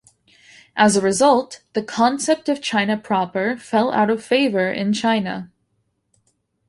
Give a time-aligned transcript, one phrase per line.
[0.75, 5.51] As a result, the concept of China proper fell out of favour in China.